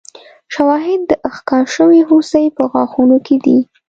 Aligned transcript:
شواهد 0.53 0.99
د 1.09 1.11
ښکار 1.35 1.65
شوې 1.75 1.99
هوسۍ 2.09 2.45
په 2.57 2.63
غاښونو 2.71 3.17
کې 3.25 3.35
دي. 3.45 3.57